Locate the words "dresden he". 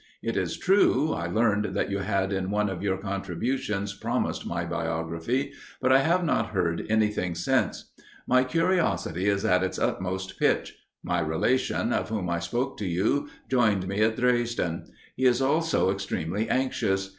14.17-15.25